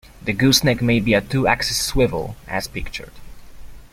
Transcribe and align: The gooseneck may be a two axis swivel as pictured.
The 0.23 0.33
gooseneck 0.33 0.81
may 0.81 0.99
be 0.99 1.13
a 1.13 1.21
two 1.21 1.45
axis 1.47 1.79
swivel 1.79 2.35
as 2.47 2.67
pictured. 2.67 3.11